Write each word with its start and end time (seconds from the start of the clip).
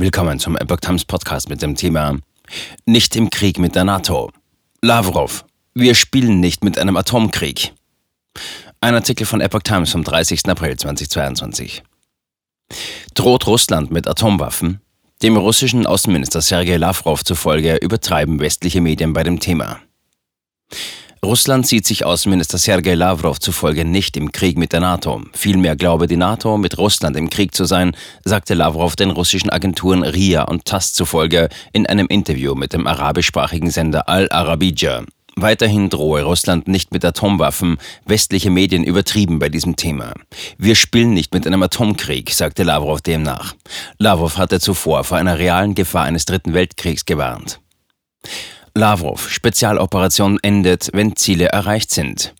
Willkommen 0.00 0.38
zum 0.38 0.56
Epoch 0.56 0.76
Times 0.76 1.04
Podcast 1.04 1.48
mit 1.48 1.60
dem 1.60 1.74
Thema 1.74 2.20
Nicht 2.86 3.16
im 3.16 3.30
Krieg 3.30 3.58
mit 3.58 3.74
der 3.74 3.82
NATO. 3.82 4.30
Lavrov, 4.80 5.44
wir 5.74 5.96
spielen 5.96 6.38
nicht 6.38 6.62
mit 6.62 6.78
einem 6.78 6.96
Atomkrieg. 6.96 7.72
Ein 8.80 8.94
Artikel 8.94 9.26
von 9.26 9.40
Epoch 9.40 9.62
Times 9.64 9.90
vom 9.90 10.04
30. 10.04 10.48
April 10.48 10.76
2022. 10.76 11.82
Droht 13.14 13.48
Russland 13.48 13.90
mit 13.90 14.06
Atomwaffen? 14.06 14.80
Dem 15.20 15.36
russischen 15.36 15.84
Außenminister 15.84 16.42
Sergei 16.42 16.76
Lavrov 16.76 17.24
zufolge 17.24 17.74
übertreiben 17.78 18.38
westliche 18.38 18.80
Medien 18.80 19.12
bei 19.12 19.24
dem 19.24 19.40
Thema. 19.40 19.80
Russland 21.24 21.66
sieht 21.66 21.84
sich 21.84 22.04
Außenminister 22.04 22.58
Sergei 22.58 22.94
Lavrov 22.94 23.40
zufolge 23.40 23.84
nicht 23.84 24.16
im 24.16 24.30
Krieg 24.30 24.56
mit 24.56 24.72
der 24.72 24.80
NATO. 24.80 25.22
Vielmehr 25.32 25.74
glaube 25.74 26.06
die 26.06 26.16
NATO, 26.16 26.56
mit 26.58 26.78
Russland 26.78 27.16
im 27.16 27.28
Krieg 27.28 27.54
zu 27.54 27.64
sein, 27.64 27.96
sagte 28.24 28.54
Lavrov 28.54 28.94
den 28.94 29.10
russischen 29.10 29.50
Agenturen 29.50 30.04
RIA 30.04 30.44
und 30.44 30.64
TASS 30.64 30.92
zufolge 30.92 31.48
in 31.72 31.86
einem 31.86 32.06
Interview 32.06 32.54
mit 32.54 32.72
dem 32.72 32.86
arabischsprachigen 32.86 33.70
Sender 33.70 34.08
Al-Arabija. 34.08 35.02
Weiterhin 35.34 35.88
drohe 35.88 36.22
Russland 36.22 36.66
nicht 36.68 36.92
mit 36.92 37.04
Atomwaffen, 37.04 37.78
westliche 38.06 38.50
Medien 38.50 38.84
übertrieben 38.84 39.38
bei 39.38 39.48
diesem 39.48 39.76
Thema. 39.76 40.12
Wir 40.56 40.74
spielen 40.74 41.14
nicht 41.14 41.34
mit 41.34 41.46
einem 41.46 41.62
Atomkrieg, 41.62 42.30
sagte 42.30 42.62
Lavrov 42.62 43.02
demnach. 43.02 43.54
Lavrov 43.98 44.36
hatte 44.36 44.60
zuvor 44.60 45.04
vor 45.04 45.18
einer 45.18 45.38
realen 45.38 45.74
Gefahr 45.74 46.04
eines 46.04 46.24
Dritten 46.24 46.54
Weltkriegs 46.54 47.06
gewarnt. 47.06 47.60
Lavrov, 48.78 49.28
Spezialoperation 49.28 50.38
endet, 50.40 50.90
wenn 50.92 51.16
Ziele 51.16 51.46
erreicht 51.46 51.90
sind. 51.90 52.32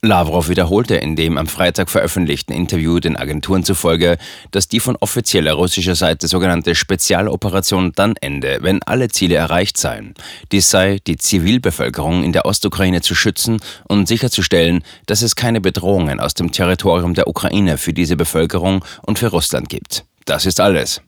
Lavrov 0.00 0.48
wiederholte 0.48 0.96
in 0.96 1.14
dem 1.14 1.38
am 1.38 1.46
Freitag 1.46 1.88
veröffentlichten 1.88 2.52
Interview 2.52 2.98
den 2.98 3.16
Agenturen 3.16 3.62
zufolge, 3.62 4.18
dass 4.50 4.66
die 4.66 4.80
von 4.80 4.96
offizieller 4.96 5.52
russischer 5.52 5.94
Seite 5.94 6.26
sogenannte 6.26 6.74
Spezialoperation 6.74 7.92
dann 7.94 8.16
ende, 8.20 8.58
wenn 8.62 8.82
alle 8.82 9.06
Ziele 9.06 9.36
erreicht 9.36 9.76
seien. 9.76 10.14
Dies 10.50 10.68
sei, 10.68 10.98
die 11.06 11.16
Zivilbevölkerung 11.16 12.24
in 12.24 12.32
der 12.32 12.44
Ostukraine 12.44 13.00
zu 13.00 13.14
schützen 13.14 13.60
und 13.86 14.08
sicherzustellen, 14.08 14.82
dass 15.06 15.22
es 15.22 15.36
keine 15.36 15.60
Bedrohungen 15.60 16.18
aus 16.18 16.34
dem 16.34 16.50
Territorium 16.50 17.14
der 17.14 17.28
Ukraine 17.28 17.78
für 17.78 17.92
diese 17.92 18.16
Bevölkerung 18.16 18.84
und 19.02 19.20
für 19.20 19.28
Russland 19.28 19.68
gibt. 19.68 20.04
Das 20.24 20.44
ist 20.44 20.58
alles. 20.58 21.02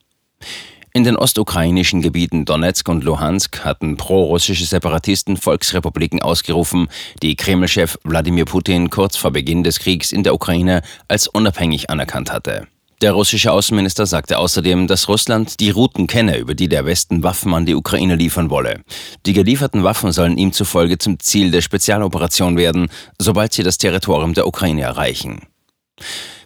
In 0.96 1.02
den 1.02 1.16
ostukrainischen 1.16 2.02
Gebieten 2.02 2.44
Donetsk 2.44 2.88
und 2.88 3.02
Luhansk 3.02 3.64
hatten 3.64 3.96
pro-russische 3.96 4.64
Separatisten 4.64 5.36
Volksrepubliken 5.36 6.22
ausgerufen, 6.22 6.86
die 7.20 7.34
Kreml-Chef 7.34 7.98
Wladimir 8.04 8.44
Putin 8.44 8.90
kurz 8.90 9.16
vor 9.16 9.32
Beginn 9.32 9.64
des 9.64 9.80
Kriegs 9.80 10.12
in 10.12 10.22
der 10.22 10.34
Ukraine 10.34 10.82
als 11.08 11.26
unabhängig 11.26 11.90
anerkannt 11.90 12.30
hatte. 12.30 12.68
Der 13.02 13.10
russische 13.10 13.50
Außenminister 13.50 14.06
sagte 14.06 14.38
außerdem, 14.38 14.86
dass 14.86 15.08
Russland 15.08 15.58
die 15.58 15.70
Routen 15.70 16.06
kenne, 16.06 16.38
über 16.38 16.54
die 16.54 16.68
der 16.68 16.86
Westen 16.86 17.24
Waffen 17.24 17.52
an 17.54 17.66
die 17.66 17.74
Ukraine 17.74 18.14
liefern 18.14 18.48
wolle. 18.48 18.84
Die 19.26 19.32
gelieferten 19.32 19.82
Waffen 19.82 20.12
sollen 20.12 20.38
ihm 20.38 20.52
zufolge 20.52 20.98
zum 20.98 21.18
Ziel 21.18 21.50
der 21.50 21.60
Spezialoperation 21.60 22.56
werden, 22.56 22.88
sobald 23.18 23.52
sie 23.52 23.64
das 23.64 23.78
Territorium 23.78 24.34
der 24.34 24.46
Ukraine 24.46 24.82
erreichen. 24.82 25.40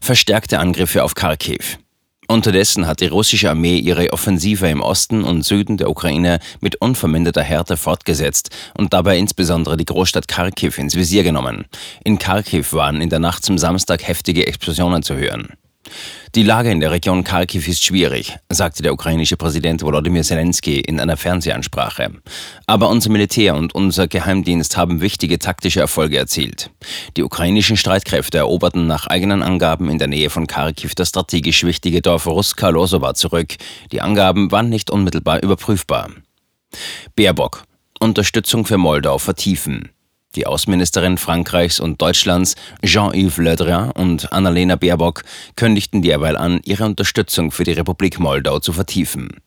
Verstärkte 0.00 0.58
Angriffe 0.58 1.04
auf 1.04 1.14
Kharkiv. 1.14 1.78
Unterdessen 2.30 2.86
hat 2.86 3.00
die 3.00 3.06
russische 3.06 3.48
Armee 3.48 3.78
ihre 3.78 4.12
Offensive 4.12 4.68
im 4.68 4.82
Osten 4.82 5.24
und 5.24 5.46
Süden 5.46 5.78
der 5.78 5.88
Ukraine 5.88 6.40
mit 6.60 6.76
unverminderter 6.76 7.42
Härte 7.42 7.78
fortgesetzt 7.78 8.50
und 8.76 8.92
dabei 8.92 9.16
insbesondere 9.16 9.78
die 9.78 9.86
Großstadt 9.86 10.28
Kharkiv 10.28 10.76
ins 10.76 10.94
Visier 10.94 11.22
genommen. 11.22 11.64
In 12.04 12.18
Kharkiv 12.18 12.74
waren 12.74 13.00
in 13.00 13.08
der 13.08 13.18
Nacht 13.18 13.46
zum 13.46 13.56
Samstag 13.56 14.06
heftige 14.06 14.46
Explosionen 14.46 15.02
zu 15.02 15.16
hören. 15.16 15.54
Die 16.34 16.42
Lage 16.42 16.70
in 16.70 16.80
der 16.80 16.90
Region 16.90 17.24
Kharkiv 17.24 17.66
ist 17.68 17.84
schwierig, 17.84 18.36
sagte 18.48 18.82
der 18.82 18.92
ukrainische 18.92 19.36
Präsident 19.36 19.82
Volodymyr 19.82 20.22
Zelensky 20.22 20.80
in 20.80 21.00
einer 21.00 21.16
Fernsehansprache. 21.16 22.10
Aber 22.66 22.88
unser 22.90 23.10
Militär 23.10 23.54
und 23.54 23.74
unser 23.74 24.08
Geheimdienst 24.08 24.76
haben 24.76 25.00
wichtige 25.00 25.38
taktische 25.38 25.80
Erfolge 25.80 26.18
erzielt. 26.18 26.70
Die 27.16 27.22
ukrainischen 27.22 27.76
Streitkräfte 27.76 28.38
eroberten 28.38 28.86
nach 28.86 29.06
eigenen 29.06 29.42
Angaben 29.42 29.90
in 29.90 29.98
der 29.98 30.08
Nähe 30.08 30.30
von 30.30 30.46
Kharkiv 30.46 30.94
das 30.94 31.08
strategisch 31.08 31.64
wichtige 31.64 32.02
Dorf 32.02 32.26
Ruska 32.26 32.68
Losowa 32.68 33.14
zurück. 33.14 33.56
Die 33.92 34.00
Angaben 34.00 34.50
waren 34.50 34.68
nicht 34.68 34.90
unmittelbar 34.90 35.42
überprüfbar. 35.42 36.10
Baerbock. 37.16 37.64
Unterstützung 38.00 38.64
für 38.64 38.78
Moldau 38.78 39.18
vertiefen. 39.18 39.90
Die 40.38 40.46
Außenministerin 40.46 41.18
Frankreichs 41.18 41.80
und 41.80 42.00
Deutschlands, 42.00 42.54
Jean-Yves 42.84 43.38
Le 43.38 43.56
Drian 43.56 43.90
und 43.90 44.32
Annalena 44.32 44.76
Baerbock, 44.76 45.24
kündigten 45.56 46.00
derweil 46.00 46.36
an, 46.36 46.60
ihre 46.62 46.84
Unterstützung 46.84 47.50
für 47.50 47.64
die 47.64 47.72
Republik 47.72 48.20
Moldau 48.20 48.60
zu 48.60 48.72
vertiefen. 48.72 49.40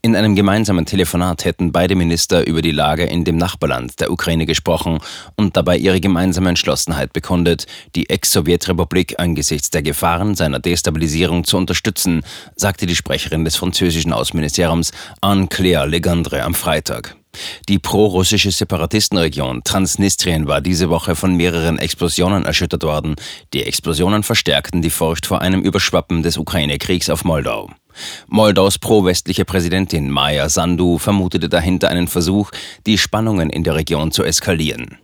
In 0.00 0.16
einem 0.16 0.34
gemeinsamen 0.34 0.86
Telefonat 0.86 1.44
hätten 1.44 1.72
beide 1.72 1.94
Minister 1.94 2.46
über 2.46 2.62
die 2.62 2.70
Lage 2.70 3.04
in 3.04 3.24
dem 3.24 3.36
Nachbarland 3.36 4.00
der 4.00 4.10
Ukraine 4.10 4.46
gesprochen 4.46 5.00
und 5.36 5.58
dabei 5.58 5.76
ihre 5.76 6.00
gemeinsame 6.00 6.48
Entschlossenheit 6.48 7.12
bekundet, 7.12 7.66
die 7.94 8.08
Ex-Sowjetrepublik 8.08 9.20
angesichts 9.20 9.68
der 9.68 9.82
Gefahren 9.82 10.36
seiner 10.36 10.58
Destabilisierung 10.58 11.44
zu 11.44 11.58
unterstützen, 11.58 12.22
sagte 12.56 12.86
die 12.86 12.96
Sprecherin 12.96 13.44
des 13.44 13.56
französischen 13.56 14.14
Außenministeriums 14.14 14.92
Anne-Claire 15.20 15.86
Legendre 15.86 16.42
am 16.42 16.54
Freitag. 16.54 17.19
Die 17.68 17.78
pro-russische 17.78 18.50
Separatistenregion 18.50 19.62
Transnistrien 19.64 20.46
war 20.46 20.60
diese 20.60 20.90
Woche 20.90 21.14
von 21.14 21.36
mehreren 21.36 21.78
Explosionen 21.78 22.44
erschüttert 22.44 22.82
worden. 22.82 23.16
Die 23.52 23.64
Explosionen 23.64 24.22
verstärkten 24.22 24.82
die 24.82 24.90
Furcht 24.90 25.26
vor 25.26 25.40
einem 25.40 25.62
Überschwappen 25.62 26.22
des 26.22 26.36
Ukraine-Kriegs 26.36 27.10
auf 27.10 27.24
Moldau. 27.24 27.70
Moldaus 28.26 28.78
pro-westliche 28.78 29.44
Präsidentin 29.44 30.10
Maya 30.10 30.48
Sandu 30.48 30.98
vermutete 30.98 31.48
dahinter 31.48 31.88
einen 31.88 32.08
Versuch, 32.08 32.50
die 32.86 32.98
Spannungen 32.98 33.50
in 33.50 33.64
der 33.64 33.74
Region 33.74 34.12
zu 34.12 34.24
eskalieren. 34.24 34.98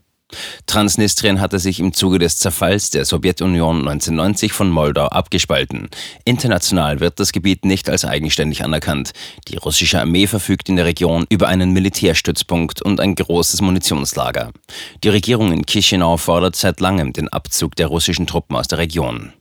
Transnistrien 0.66 1.40
hatte 1.40 1.58
sich 1.58 1.78
im 1.78 1.92
Zuge 1.92 2.18
des 2.18 2.38
Zerfalls 2.38 2.90
der 2.90 3.04
Sowjetunion 3.04 3.78
1990 3.78 4.52
von 4.52 4.68
Moldau 4.68 5.06
abgespalten. 5.06 5.88
International 6.24 7.00
wird 7.00 7.20
das 7.20 7.32
Gebiet 7.32 7.64
nicht 7.64 7.88
als 7.88 8.04
eigenständig 8.04 8.64
anerkannt. 8.64 9.12
Die 9.48 9.56
russische 9.56 10.00
Armee 10.00 10.26
verfügt 10.26 10.68
in 10.68 10.76
der 10.76 10.84
Region 10.84 11.24
über 11.28 11.48
einen 11.48 11.72
Militärstützpunkt 11.72 12.82
und 12.82 13.00
ein 13.00 13.14
großes 13.14 13.60
Munitionslager. 13.60 14.52
Die 15.04 15.08
Regierung 15.08 15.52
in 15.52 15.64
Chisinau 15.64 16.16
fordert 16.16 16.56
seit 16.56 16.80
langem 16.80 17.12
den 17.12 17.28
Abzug 17.28 17.76
der 17.76 17.86
russischen 17.86 18.26
Truppen 18.26 18.56
aus 18.56 18.68
der 18.68 18.78
Region. 18.78 19.32